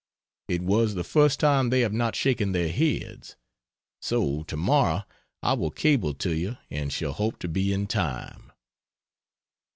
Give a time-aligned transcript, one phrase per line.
[0.47, 3.35] It was the first time they have not shaken their heads.
[4.01, 5.03] So to morrow
[5.43, 8.51] I will cable to you and shall hope to be in time.